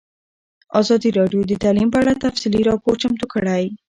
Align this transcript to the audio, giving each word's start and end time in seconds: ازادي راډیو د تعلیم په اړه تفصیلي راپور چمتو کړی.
ازادي 0.79 1.09
راډیو 1.19 1.41
د 1.47 1.53
تعلیم 1.63 1.89
په 1.91 1.97
اړه 2.03 2.13
تفصیلي 2.25 2.61
راپور 2.69 2.95
چمتو 3.01 3.25
کړی. 3.33 3.63